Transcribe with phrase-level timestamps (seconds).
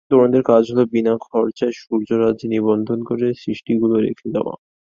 [0.11, 4.55] তরুণদের কাজ হলো বিনা খরচায় সূর্যরাজ্যে নিবন্ধন করে সৃষ্টিগুলো রেখে দেওয়া।